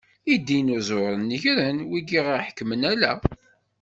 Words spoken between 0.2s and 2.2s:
Idinuzuren negren wigi